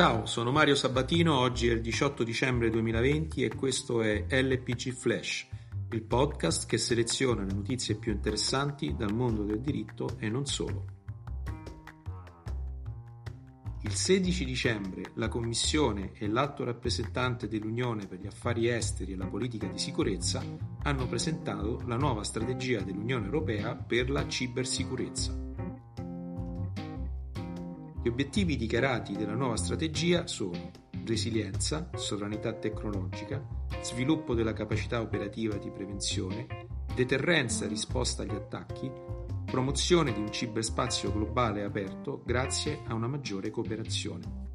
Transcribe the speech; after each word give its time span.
Ciao, 0.00 0.24
sono 0.24 0.50
Mario 0.50 0.76
Sabatino, 0.76 1.36
oggi 1.36 1.68
è 1.68 1.72
il 1.72 1.82
18 1.82 2.24
dicembre 2.24 2.70
2020 2.70 3.44
e 3.44 3.54
questo 3.54 4.00
è 4.00 4.24
LPG 4.30 4.92
Flash, 4.92 5.46
il 5.90 6.02
podcast 6.04 6.66
che 6.66 6.78
seleziona 6.78 7.44
le 7.44 7.52
notizie 7.52 7.96
più 7.96 8.10
interessanti 8.10 8.94
dal 8.96 9.12
mondo 9.12 9.42
del 9.42 9.60
diritto 9.60 10.16
e 10.18 10.30
non 10.30 10.46
solo. 10.46 10.84
Il 13.82 13.92
16 13.92 14.46
dicembre 14.46 15.02
la 15.16 15.28
Commissione 15.28 16.12
e 16.14 16.28
l'Alto 16.28 16.64
rappresentante 16.64 17.46
dell'Unione 17.46 18.06
per 18.06 18.20
gli 18.20 18.26
affari 18.26 18.70
esteri 18.70 19.12
e 19.12 19.16
la 19.16 19.26
politica 19.26 19.66
di 19.66 19.78
sicurezza 19.78 20.42
hanno 20.82 21.06
presentato 21.08 21.82
la 21.84 21.96
nuova 21.96 22.24
strategia 22.24 22.80
dell'Unione 22.80 23.26
Europea 23.26 23.74
per 23.76 24.08
la 24.08 24.26
cibersicurezza. 24.26 25.49
Gli 28.02 28.08
obiettivi 28.08 28.56
dichiarati 28.56 29.14
della 29.14 29.34
nuova 29.34 29.58
strategia 29.58 30.26
sono 30.26 30.70
resilienza, 31.04 31.90
sovranità 31.96 32.54
tecnologica, 32.54 33.46
sviluppo 33.82 34.32
della 34.32 34.54
capacità 34.54 35.02
operativa 35.02 35.58
di 35.58 35.70
prevenzione, 35.70 36.46
deterrenza 36.94 37.68
risposta 37.68 38.22
agli 38.22 38.34
attacchi, 38.34 38.90
promozione 39.44 40.14
di 40.14 40.20
un 40.20 40.32
ciberspazio 40.32 41.12
globale 41.12 41.62
aperto 41.62 42.22
grazie 42.24 42.80
a 42.86 42.94
una 42.94 43.06
maggiore 43.06 43.50
cooperazione. 43.50 44.48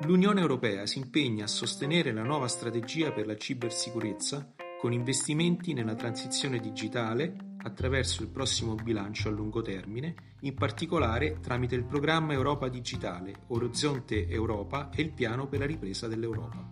L'Unione 0.00 0.40
Europea 0.40 0.86
si 0.86 0.98
impegna 0.98 1.44
a 1.44 1.48
sostenere 1.48 2.12
la 2.12 2.24
nuova 2.24 2.48
strategia 2.48 3.12
per 3.12 3.26
la 3.26 3.36
cibersicurezza 3.36 4.54
con 4.82 4.92
investimenti 4.92 5.74
nella 5.74 5.94
transizione 5.94 6.58
digitale 6.58 7.54
attraverso 7.58 8.22
il 8.22 8.28
prossimo 8.30 8.74
bilancio 8.74 9.28
a 9.28 9.30
lungo 9.30 9.62
termine, 9.62 10.34
in 10.40 10.56
particolare 10.56 11.38
tramite 11.40 11.76
il 11.76 11.84
programma 11.84 12.32
Europa 12.32 12.68
Digitale, 12.68 13.42
Orizzonte 13.50 14.26
Europa 14.26 14.90
e 14.90 15.02
il 15.02 15.12
piano 15.12 15.46
per 15.46 15.60
la 15.60 15.66
ripresa 15.66 16.08
dell'Europa. 16.08 16.68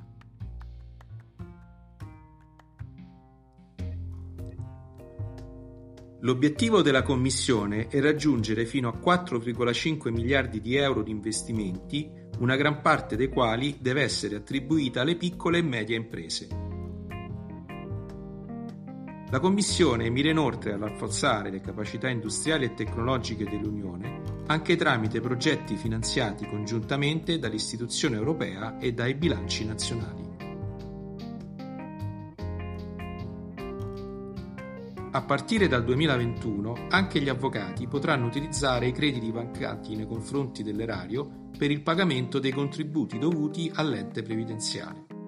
L'obiettivo 6.18 6.82
della 6.82 7.02
Commissione 7.02 7.86
è 7.86 8.00
raggiungere 8.00 8.66
fino 8.66 8.88
a 8.88 8.98
4,5 8.98 10.10
miliardi 10.10 10.60
di 10.60 10.74
euro 10.74 11.04
di 11.04 11.12
investimenti, 11.12 12.10
una 12.40 12.56
gran 12.56 12.80
parte 12.80 13.14
dei 13.14 13.28
quali 13.28 13.76
deve 13.80 14.02
essere 14.02 14.34
attribuita 14.34 15.02
alle 15.02 15.14
piccole 15.14 15.58
e 15.58 15.62
medie 15.62 15.94
imprese. 15.94 16.69
La 19.30 19.38
Commissione 19.38 20.10
mira 20.10 20.28
inoltre 20.28 20.72
a 20.72 20.76
rafforzare 20.76 21.50
le 21.50 21.60
capacità 21.60 22.08
industriali 22.08 22.64
e 22.64 22.74
tecnologiche 22.74 23.44
dell'Unione 23.44 24.40
anche 24.46 24.74
tramite 24.74 25.20
progetti 25.20 25.76
finanziati 25.76 26.48
congiuntamente 26.48 27.38
dall'istituzione 27.38 28.16
europea 28.16 28.78
e 28.78 28.92
dai 28.92 29.14
bilanci 29.14 29.64
nazionali. 29.64 30.28
A 35.12 35.22
partire 35.22 35.68
dal 35.68 35.84
2021 35.84 36.88
anche 36.88 37.20
gli 37.20 37.28
avvocati 37.28 37.86
potranno 37.86 38.26
utilizzare 38.26 38.88
i 38.88 38.92
crediti 38.92 39.30
bancati 39.30 39.94
nei 39.94 40.08
confronti 40.08 40.64
dell'erario 40.64 41.48
per 41.56 41.70
il 41.70 41.82
pagamento 41.82 42.40
dei 42.40 42.52
contributi 42.52 43.16
dovuti 43.18 43.70
all'ente 43.72 44.22
previdenziale. 44.22 45.19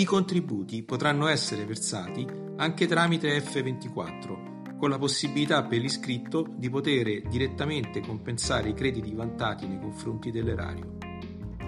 I 0.00 0.04
contributi 0.06 0.82
potranno 0.82 1.26
essere 1.26 1.66
versati 1.66 2.26
anche 2.56 2.86
tramite 2.86 3.36
F24, 3.38 4.78
con 4.78 4.88
la 4.88 4.96
possibilità 4.96 5.62
per 5.64 5.78
l'iscritto 5.78 6.46
di 6.56 6.70
poter 6.70 7.28
direttamente 7.28 8.00
compensare 8.00 8.70
i 8.70 8.74
crediti 8.74 9.12
vantati 9.12 9.66
nei 9.66 9.78
confronti 9.78 10.30
dell'erario. 10.30 10.96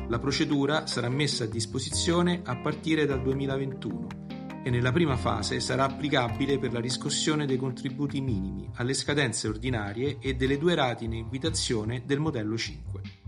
La 0.09 0.19
procedura 0.19 0.87
sarà 0.87 1.11
messa 1.11 1.45
a 1.45 1.47
disposizione 1.47 2.41
a 2.43 2.57
partire 2.57 3.05
dal 3.05 3.21
2021 3.21 4.07
e 4.63 4.71
nella 4.71 4.93
prima 4.93 5.19
fase 5.19 5.61
sarà 5.61 5.85
applicabile 5.85 6.59
per 6.59 6.73
la 6.73 6.81
riscossione 6.81 7.45
dei 7.45 7.59
contributi 7.59 8.23
minimi 8.23 8.67
alle 8.77 8.95
scadenze 8.95 9.47
ordinarie 9.47 10.17
e 10.21 10.37
delle 10.37 10.57
due 10.57 10.75
rate 10.75 11.05
in 11.05 11.13
invitazione 11.13 12.05
del 12.07 12.19
modello 12.19 12.57
5. 12.57 13.22